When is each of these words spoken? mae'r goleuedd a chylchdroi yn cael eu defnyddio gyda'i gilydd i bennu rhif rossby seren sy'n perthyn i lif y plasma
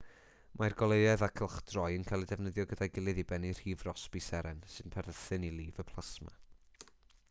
mae'r 0.59 0.75
goleuedd 0.77 1.23
a 1.27 1.27
chylchdroi 1.41 1.89
yn 1.99 2.05
cael 2.11 2.25
eu 2.25 2.29
defnyddio 2.31 2.65
gyda'i 2.71 2.89
gilydd 2.95 3.21
i 3.25 3.27
bennu 3.33 3.53
rhif 3.59 3.87
rossby 3.89 4.23
seren 4.31 4.67
sy'n 4.77 4.93
perthyn 4.97 5.49
i 5.51 5.55
lif 5.61 5.83
y 5.85 5.91
plasma 5.93 6.37